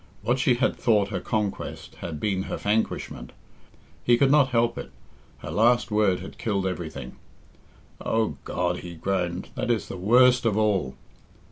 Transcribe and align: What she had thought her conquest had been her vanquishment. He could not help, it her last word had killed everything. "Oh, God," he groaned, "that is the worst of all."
What 0.23 0.39
she 0.39 0.55
had 0.55 0.75
thought 0.75 1.09
her 1.09 1.19
conquest 1.19 1.93
had 1.97 2.19
been 2.19 2.41
her 2.49 2.57
vanquishment. 2.57 3.33
He 4.03 4.17
could 4.17 4.31
not 4.31 4.47
help, 4.49 4.75
it 4.79 4.89
her 5.43 5.51
last 5.51 5.91
word 5.91 6.21
had 6.21 6.39
killed 6.39 6.65
everything. 6.65 7.17
"Oh, 8.03 8.35
God," 8.43 8.79
he 8.79 8.95
groaned, 8.95 9.49
"that 9.53 9.69
is 9.69 9.89
the 9.89 9.97
worst 9.97 10.43
of 10.43 10.57
all." 10.57 10.95